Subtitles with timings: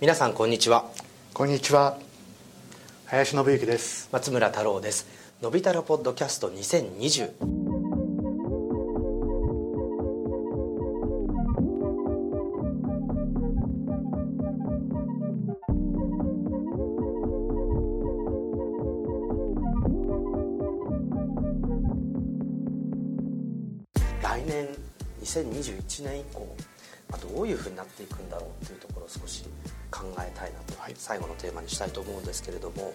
[0.00, 0.88] 皆さんこんにちは。
[1.34, 1.98] こんにちは。
[3.06, 4.08] 林信之です。
[4.12, 5.08] 松村太郎です。
[5.42, 7.32] のび太郎ポッドキャスト2020
[24.22, 24.68] 来年
[25.24, 26.77] 2021年以降
[27.10, 29.44] まあどういうふうになっていくんだろうというところを少し
[29.90, 32.94] 考えたいなと、最後のテーマにしたいと思うんですけれども、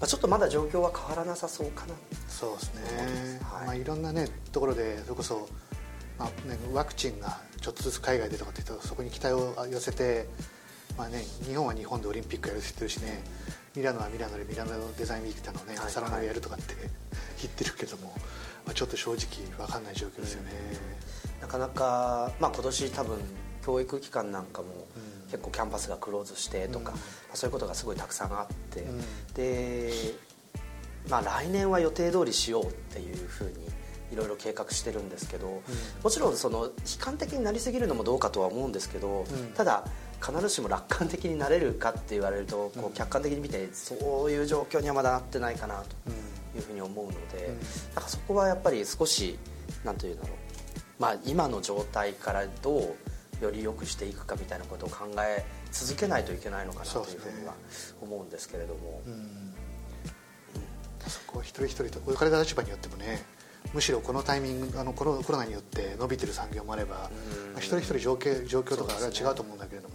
[0.00, 1.94] まあ、ちょっとまだ状況は変わらなさそうかな
[2.28, 3.66] そうですね、はい。
[3.66, 5.48] まあ、いろんなねところでそれこそ、
[6.18, 10.26] まあね、ワクチンがちょっとずつ海外でとかって言うとそこに期待を寄せて、
[10.98, 13.22] まあね、日本は日本でオリンピックやるって言ってるしね
[13.76, 15.90] ミラノはミラノでミラノデザインウィークってのをねはい。
[15.90, 16.74] サラノでやるとかって
[17.40, 18.12] 言ってるけども、
[18.66, 20.50] まあ、ちょっと正直分かんない状況ですよね、
[21.42, 23.18] なかなか、まあ、今年多分
[23.64, 24.68] 教育機関なんかも
[25.30, 26.96] 結構キャンパスがクローズしてとか、うん。
[26.96, 27.02] ま
[27.34, 29.00] あそういうことがすごいたくさんあって、うん。
[29.34, 29.92] で、
[31.08, 33.52] まあ、来年は予定通りしようっていうふうに
[34.12, 35.62] いろいろ計画してるんですけど、
[36.02, 39.52] もちろんその悲観的になりすぎるのもどうかとは思うんですけど、うん。
[39.54, 39.84] ただ
[40.24, 42.84] 必ずしも楽観的になれるかって言われるとこうん。
[42.86, 47.54] う客観的に見てそういう状況にはまだなってないかなとうんいうふうに思うので、うん。
[47.94, 49.38] なんかそこはやっぱり少し
[49.84, 50.51] なんというんだろう、
[51.02, 52.94] まあ、今の状態からど
[53.40, 57.54] うより良くしていくかみたいなことを考え続けないといけないのかなというふうには
[58.00, 59.52] 思うんですけれども、うん。
[61.08, 63.24] そこは一人一人と置かれた立場によってもね
[63.74, 67.10] むしろこのタイミングあのコロコロナによって伸びてる産業もあれば、ま
[67.56, 69.58] あ一人一人状況状況とかあれは違うと思うん。
[69.58, 69.94] だけれども、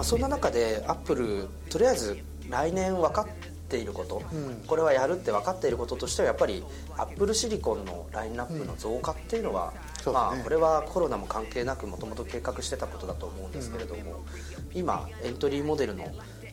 [0.00, 2.16] まあ、そんな中でアップルとりあえず
[2.48, 3.26] 来年分かっ
[3.68, 4.64] ていること、うん。
[4.66, 6.64] これはやるって分かっていることとしてはやっぱり
[6.96, 10.12] アップルシリコンのラインナップの増加っていうのは、そうですね。
[10.14, 14.24] まあ、これはコロナも関係なくもともと計画してたことだと思うんですけれども、
[14.72, 16.06] 今エントリーモデルの、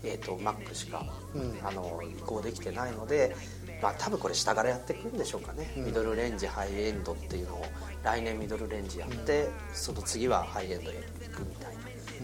[0.04, 1.58] えー、と Mac しか、うん。
[1.64, 3.34] あの移行できてないので、
[3.82, 5.86] まあ、多分これ下からやっていくんでしょうかね、うん。
[5.86, 7.66] ミドルレンジハイエンドっていうのを
[8.04, 10.96] 来年ミドルレンジやって、その次はハイエンドへ
[11.30, 11.76] 行くみたい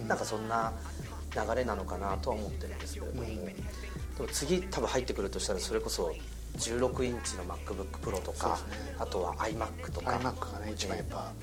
[0.01, 0.73] な、なんかそんな
[1.36, 3.46] 流れなのかなとは思ってるんですけれども、うん
[4.14, 6.14] でも次多分入ってくるとしたらそれこそ
[6.58, 8.94] 16インチの MacBookPro とか、ね。
[9.00, 11.34] あとは iMac とか iMac がね一番やっぱ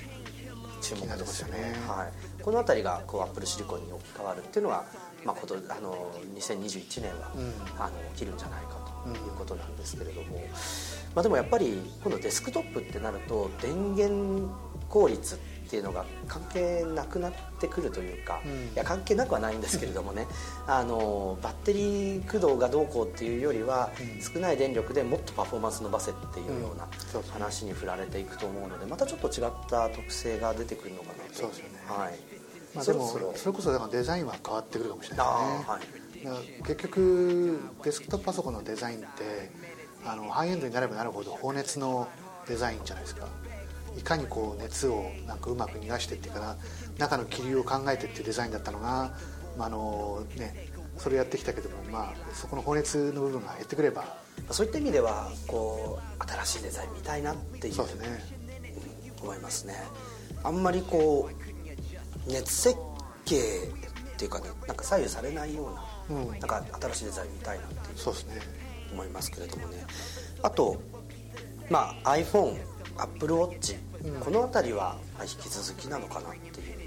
[0.81, 1.59] 注目ですよね。
[1.59, 1.75] ね。
[1.89, 4.85] はい、この辺りがこう Apple シリコンに置き換わるっていうのは、
[5.25, 7.53] まあ、ことあの2021年は、うん。
[7.77, 10.39] あの起きるんじゃないかということなんですけれども、
[11.15, 14.49] まあ、でもやっぱり今度デスクトップってなると電源
[14.89, 18.53] 効率っていうのが関係なくなってくるというか、うん。
[18.53, 20.27] いや関係なくはないんですけれどもね
[20.67, 24.23] あのバッテリー駆動がどうこうっていうよりは、うん。
[24.23, 26.89] 少ない電力でもっとパフォーマンス伸ばせっていうような
[27.33, 31.81] 話に振られていくと思うのでまたちょっと違った特性が出てくるのかなとそうですよね。
[31.87, 32.41] はい。
[32.75, 35.87] まあ、でもそれこそだからデザインは変わってくるかもしれないあで
[36.23, 36.63] すねーはい。
[36.63, 39.51] 結局デスクトップパソコンのデザインって
[40.05, 42.09] あのハイエンドになればなるほど放熱の
[42.47, 43.27] デザインじゃないですか
[43.99, 46.57] いかにこう熱をなんかうまく逃がしてっていうかな
[46.99, 49.13] 中の気流を考えてっていうデザインだったのが、
[49.57, 54.17] まああのね、それやってきたけども、まあ、そこの放熱の部分が減ってくれば
[54.51, 58.41] そういった意味ではこう新しいデザイン見たいなっていうそうですね。
[59.23, 59.75] 思いますね。
[60.43, 62.77] あんまりこう熱設
[63.25, 65.71] 計っていうかねなんか左右されないよ
[66.09, 66.31] うな,、うん。
[66.31, 68.41] なんか新しいデザイン見たいなっていうそうですね。
[68.93, 69.85] 思いますけれどもね。
[70.43, 70.81] あと
[71.69, 72.11] まあ
[73.01, 76.81] iPhoneAppleWatch、うんこの辺りはまあ引き続きなのかなっていう。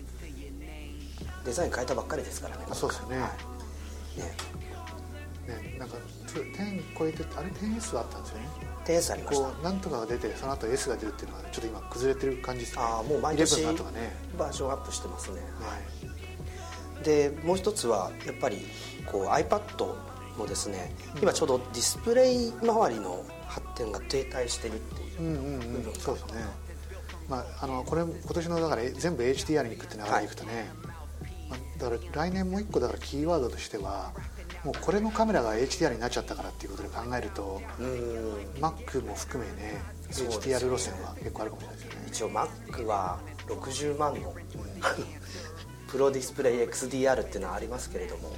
[1.46, 2.66] デザイン変えたばっかりですからね。
[2.70, 3.18] あそうですよね。
[3.20, 4.20] はい。
[4.20, 5.74] ね。
[5.74, 5.98] ねなんか
[6.28, 8.48] 10超えてあれ 10S はあったんですよね。
[8.86, 9.46] 点数ありました。
[9.46, 12.84] こうなんとかが出てその後 S が出るっていうのはちょっと今崩れてる感じですね。
[12.84, 14.16] ああもう毎年11の後がね。
[14.38, 15.42] バージョンアップしてますね、は
[17.02, 17.04] い。
[17.04, 18.66] でもう一つはやっぱり
[19.06, 19.96] こう iPad
[20.38, 25.94] もですね、今ちょうどディスプレイ周りの発展が停滞してるっていううんうんうん。
[26.00, 26.46] そうですね。
[27.30, 30.28] まああのこれ今年のだから全部 HDR に行くって流れでい。
[30.28, 30.70] くとね、
[31.50, 34.12] まあ、だから来年もう一個だからキーワードとしては
[34.64, 38.36] もうこれのカメラが HDR になっちゃったからっていうことで考えるとうん。
[38.62, 42.06] Mac も含めね HDR 路線は結構あるかもしれないですよね。
[42.08, 44.34] 一応 Mac は60万の
[45.88, 48.32] プロディスプレイ XDR っていうのはありますけれども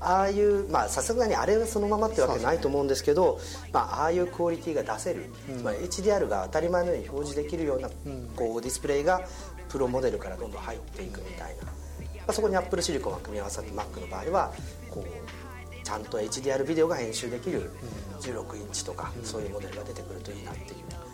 [0.00, 3.40] ああいうまあさすがにあれはそのままってわけないと思うんですけど
[3.72, 7.88] まあ、ああいうクオリティが出せる、つまり HDR が当たり前のように表示できるような、
[8.36, 9.26] こうディスプレイが
[9.68, 11.70] プロモデルからどんどん入っていくみたいな、ま
[12.28, 14.52] あ、そこにアップルシリコンが組み合わさって Mac の場合は
[14.90, 17.70] こうちゃんと HDR ビデオが編集できる
[18.20, 20.66] 16インチとか、そういうモデルが出てくるといいなっていう。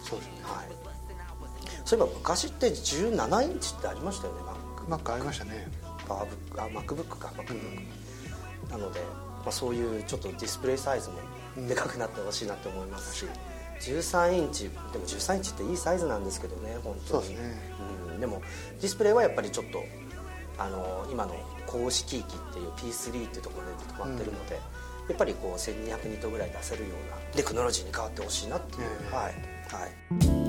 [0.04, 0.34] そうですね。
[0.42, 0.84] はい。
[1.84, 4.40] そういえば昔って17インチってありましたよね
[4.88, 5.68] Mac Mac ありましたね。
[6.08, 7.54] MacBook か MacBook、
[8.70, 13.26] なので、まあ、そういうちょっとディスプレイサイズもでかくなってほしいなって思いますし、
[13.80, 17.30] 13インチでも13インチっていいサイズなんですけどね本当に。
[17.30, 17.36] ね。
[18.10, 18.40] うん、でも
[18.80, 19.82] ディスプレイはやっぱりちょっと
[20.58, 21.34] あの今の
[21.66, 24.60] 公式機っていう P3 っていうところで止まってるので、や
[25.14, 29.24] っぱりこう1200ニットぐらい出せるようなテクノロジーに変わってほしいなっていう、ええはい。
[29.24, 29.86] は
[30.40, 30.43] い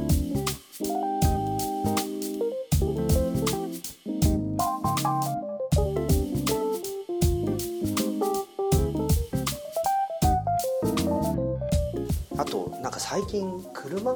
[12.46, 14.16] あとなんか最近車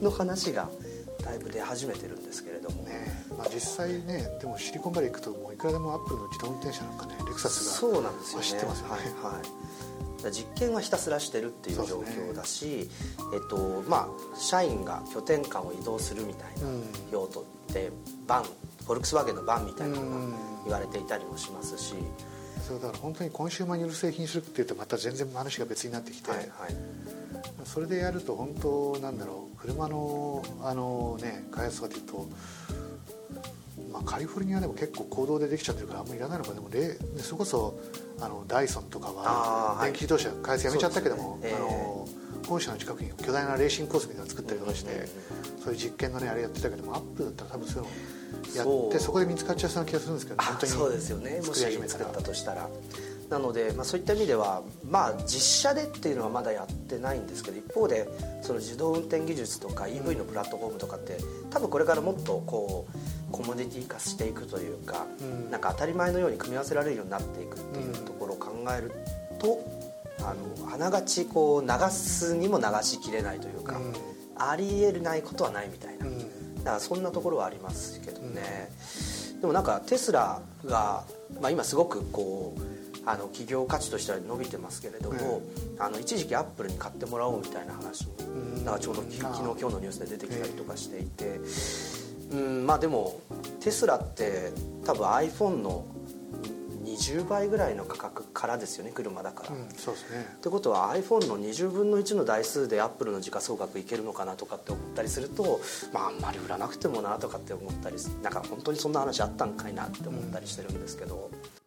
[0.00, 0.68] の話が
[1.24, 7.14] だいぶ出始めてるんですけれども、ねまあ、実際ねでもシリコンバレー行くともういくらでもアップルの自動運転車なんかね。
[7.18, 7.72] レクサスが。
[7.72, 8.44] そうなんですよね。
[8.44, 8.92] 走ってますよね。
[8.92, 9.12] はいはい。
[9.12, 9.42] だか
[10.24, 12.88] ら実験はひたすらしてるっていう状況だし、
[13.34, 16.82] えっとまあ社員が拠点間を移動するみたいなうん。
[17.12, 17.90] 用途って
[18.26, 20.34] バンフォルクスワーゲンのバンみたいなのがうん。
[20.64, 21.94] 言われていたりもしますし、
[22.66, 26.48] そうだから本当にコンシューマーによる製品するっていうとまた全然話が別になってきて、はいはい
[27.72, 29.56] それでやると本当なんだろう。
[29.56, 32.28] 車のあのね開発とかでいうと、
[33.92, 37.78] まあ、カリフォルニアでも結構行動でできちゃってるからあんまりいらないのかでもレでそれこそ
[38.20, 39.92] あのダイソンとかははい。
[39.92, 41.56] 電気自動車開発やめちゃったけども、そうですね。
[41.56, 42.08] あの
[42.46, 51.36] 本社の近くに巨大なレーシングコースみたいなの作ったりとかして、うんうんうんそういう実験のねあれやってたけどもアップルだったら多分そういうのやってそこで見つかっちゃいそうな気がするんですけどあ本当にそうですよね。
[51.36, 52.68] もし作りたとしたら
[53.32, 58.06] なので、まあ、そういった意味では、まあ、実写でっていうのはまだやってないんですけど一方で
[58.42, 61.16] その自動運転技術とか EV のプラットフォームとかって
[61.48, 65.50] 多分これからもっとこうコモディティ化していくというか、うん。
[65.50, 68.92] なんか当たり前のように組み合わせられるようになっていくっていうところを考える
[69.38, 69.58] と、
[70.20, 70.34] あ
[70.66, 73.92] のあながちこう流すにも流しきれないというか、うん。
[74.36, 76.06] ありえないことはないみたいな。
[76.06, 76.18] うん。
[76.58, 78.70] だからそんなところはありますけどね、
[79.40, 81.04] でもなんかテスラが、
[81.40, 82.60] まあ、今すごくこう
[83.04, 85.42] あの企業価値としては伸びてますけれども、
[85.78, 88.22] あの一時期アップルに買ってもらおうみたいな話も、う
[88.60, 88.80] ん。
[88.80, 91.40] ちょうど昨日今日のニュースで出てきたりとかしていて、
[92.32, 93.20] うんまあでも
[93.60, 94.52] テスラって
[94.84, 95.84] 多分 iPhone の
[96.84, 99.54] 20倍ぐらいの価格からですよね車だから。
[99.54, 100.26] うんそうですね。
[100.36, 105.60] ってことは iPhone の20分の1の台数でアップルの時価総額いけるのかなとかって思ったりすると、
[105.92, 111.61] まあ、あんまり売らなくてもなとかって思ったりすなんか本当にそんな話あったんかいなって思ったりしてるんですけど、ギ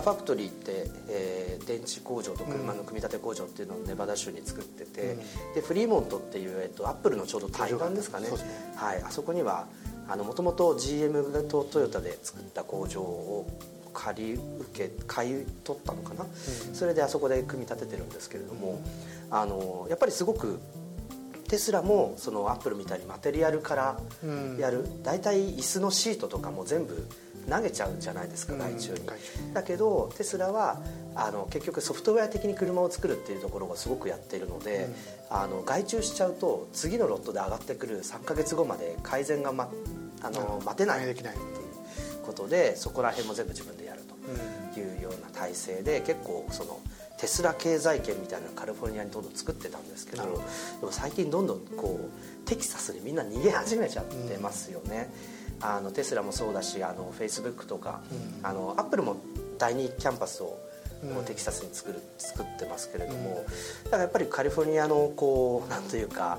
[0.00, 5.16] ガファクトリーって、えー電池工場と車の組み立て工場っていうのをネバダ州に作ってて、
[5.54, 8.28] でフリーモントっていう、えっと、アップルのちょうど対岸ですかね。
[8.28, 8.34] ね。
[8.74, 9.66] はい、あそこには
[10.08, 13.46] もともと GM とトヨタで作った工場を
[13.92, 16.26] 借り受け買い取ったのかな、
[16.72, 18.82] それであそこで組み立ててるんですけれども、
[19.30, 20.58] あのやっぱりすごく
[21.46, 24.56] テスラもそのアップルみたいにマテリアルからうん。
[24.58, 27.06] やる、大体椅子のシートとかも全部
[27.48, 28.58] 投げちゃうじゃないですかうん。
[28.58, 29.00] 外注に、
[29.54, 30.80] だけどテスラは
[31.14, 34.88] あの結局ソフトウェア的に車を作るっていうところがすごくやっているので、
[35.30, 39.70] あの外注しちゃうと次のロットで上がってくる3か月後まで改善が、ま、
[40.22, 41.28] あの待てないっていう
[42.24, 44.02] ことでそこら辺も全部自分でやる
[44.74, 46.80] というような体制で結構その
[47.20, 50.28] テスラ経済圏みたいなのをカリフォルニアにどんどん作ってたんですけどで
[50.86, 55.12] も最近どんどんこうテキサスにみんな逃げ始めちゃってますよね、
[55.60, 58.00] あのテスラもそうだしあのフェイスブックとか、
[58.42, 58.46] うん。
[58.46, 59.16] あのアップルも
[59.58, 60.58] 第2キャンパスを
[61.02, 61.24] うん。
[61.24, 63.44] テキサスに作る作ってますけれども、
[63.84, 66.38] だからやっぱりカリフォルニアのこうなんというか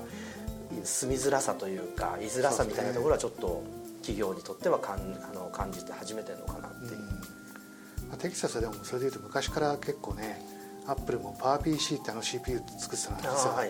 [0.84, 3.62] 住みづらさというか居づらさみたいなところはちょっと
[4.02, 7.00] 企業にとってはかんあの感じて始めてるのかなっていう。
[8.08, 10.40] まあテキサスでもそれでいうと昔から結構ね
[10.86, 13.64] アップルもパワー PC ってあの CPU 作ってたのは実は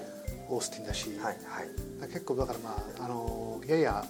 [0.49, 2.01] オースティンだし、はいはい。
[2.01, 4.05] だ結構だからまああのやや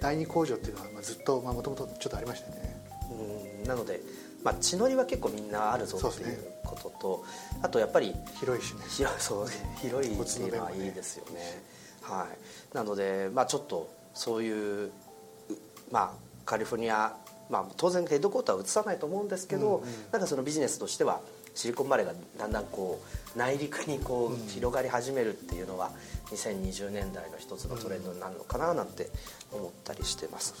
[0.00, 2.76] 第二工場っていうのはまあずっともともとちょっとありましたよね。
[3.10, 4.00] うんなので、
[4.44, 7.24] まあ、血のりは結構みんなあるぞっていうことと、
[7.62, 8.82] あとやっぱり広いしね。
[8.88, 9.46] 広いそう
[9.80, 11.62] 広いっていうのはいいですよね。
[12.02, 12.26] は
[12.72, 12.76] い。
[12.76, 14.90] なので、まあ、ちょっとそういうう
[15.90, 16.12] まあ
[16.44, 17.16] カリフォルニア、
[17.50, 19.88] まあ、当然ヘッドコーターは移さないと思うんですけど、うんうん。
[20.12, 21.20] なんかそのビジネスとしては
[21.56, 23.02] シリコンバレーがだんだんこ
[23.34, 25.90] う内陸にこう広がり始めるっていうのは
[26.30, 29.08] 2020年代の一つのトレンドになるのかななんて
[29.52, 30.54] 思ったりしてます。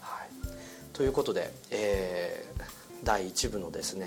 [0.00, 0.28] はい、
[0.94, 2.62] ということで、えー、
[3.04, 4.06] 第1部のですね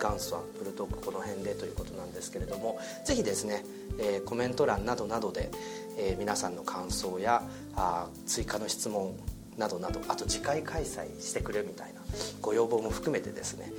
[0.00, 3.64] 元祖アップルトークこの辺でということなんですけれどもぜひですね、
[3.98, 5.50] えー、コメント欄などなどで、
[5.98, 7.42] えー、皆さんの感想や
[7.76, 9.14] あ追加の質問
[9.58, 12.00] などなどあと次回開催してくれみたいな
[12.40, 13.70] ご要望も含めてですね。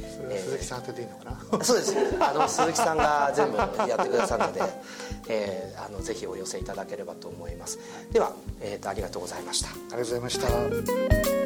[0.45, 1.63] 鈴木さん当てていいのかな？
[1.63, 1.95] そうです。
[2.19, 3.65] あの鈴木さんが 全部や
[3.99, 4.61] ってくださるので、
[5.29, 7.79] えー、あのぜひお寄せいただければと思います。
[8.11, 9.69] では、えーと、ありがとうございました。
[9.69, 10.39] ありがとうございまし
[11.37, 11.42] た